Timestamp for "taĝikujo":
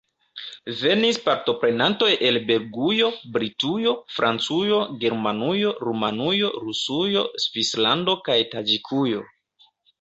8.57-9.27